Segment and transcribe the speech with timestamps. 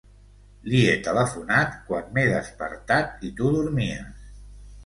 [0.71, 4.29] Li he telefonat quan m'he despertat i tu dormies.